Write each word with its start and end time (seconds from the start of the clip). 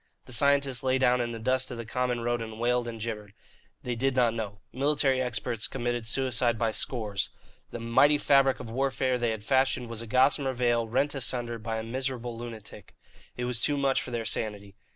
The 0.25 0.33
scientists 0.33 0.81
lay 0.81 0.97
down 0.97 1.21
in 1.21 1.31
the 1.31 1.37
dust 1.37 1.69
of 1.69 1.77
the 1.77 1.85
common 1.85 2.21
road 2.21 2.41
and 2.41 2.59
wailed 2.59 2.87
and 2.87 2.99
gibbered. 2.99 3.35
They 3.83 3.93
did 3.93 4.15
not 4.15 4.33
know. 4.33 4.61
Military 4.73 5.21
experts 5.21 5.67
committed 5.67 6.07
suicide 6.07 6.57
by 6.57 6.71
scores. 6.71 7.29
The 7.69 7.79
mighty 7.79 8.17
fabric 8.17 8.59
of 8.59 8.67
warfare 8.71 9.19
they 9.19 9.29
had 9.29 9.43
fashioned 9.43 9.89
was 9.89 10.01
a 10.01 10.07
gossamer 10.07 10.53
veil 10.53 10.87
rent 10.87 11.13
asunder 11.13 11.59
by 11.59 11.77
a 11.77 11.83
miserable 11.83 12.35
lunatic. 12.35 12.95
It 13.37 13.45
was 13.45 13.61
too 13.61 13.77
much 13.77 14.01
for 14.01 14.09
their 14.09 14.25
sanity. 14.25 14.73